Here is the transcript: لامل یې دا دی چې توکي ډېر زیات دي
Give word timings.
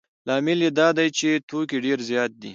لامل 0.27 0.59
یې 0.65 0.71
دا 0.79 0.87
دی 0.97 1.07
چې 1.17 1.29
توکي 1.49 1.77
ډېر 1.85 1.99
زیات 2.09 2.31
دي 2.41 2.49